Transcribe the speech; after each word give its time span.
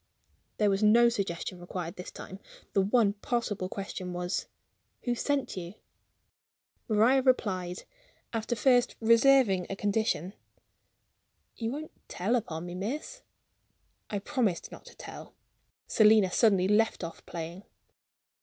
There 0.57 0.71
was 0.71 0.81
no 0.81 1.09
suggestion 1.09 1.59
required 1.59 1.95
this 1.95 2.09
time. 2.09 2.39
The 2.73 2.81
one 2.81 3.13
possible 3.13 3.69
question 3.69 4.13
was: 4.13 4.47
"Who 5.03 5.13
sent 5.13 5.55
you?" 5.55 5.75
Maria 6.87 7.21
replied, 7.21 7.83
after 8.33 8.55
first 8.55 8.95
reserving 8.99 9.67
a 9.69 9.75
condition: 9.75 10.33
"You 11.55 11.71
won't 11.71 11.91
tell 12.09 12.35
upon 12.35 12.65
me, 12.65 12.73
miss?" 12.73 13.21
I 14.09 14.17
promised 14.17 14.71
not 14.71 14.85
to 14.85 14.95
tell. 14.97 15.35
Selina 15.85 16.31
suddenly 16.31 16.67
left 16.67 17.03
off 17.03 17.23
playing. 17.27 17.61